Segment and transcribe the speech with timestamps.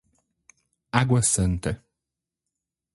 [0.91, 1.79] Água Santa